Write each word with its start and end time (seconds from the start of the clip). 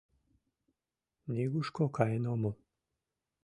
Нигушко 1.33 1.83
каен 1.95 2.23
омыл. 2.33 2.53